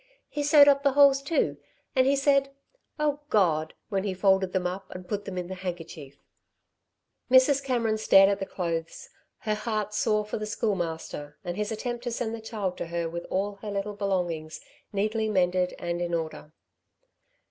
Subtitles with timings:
[0.29, 1.57] He sewed up the holes, too.
[1.95, 2.49] And he said
[2.99, 6.15] 'O God!' when he folded them up and put them in the handkerchief."
[7.29, 7.63] Mrs.
[7.63, 9.09] Cameron stared at the clothes,
[9.41, 13.07] her heart sore for the Schoolmaster and his attempt to send the child to her
[13.07, 14.59] with all her little belongings
[14.91, 16.51] neatly mended and in order.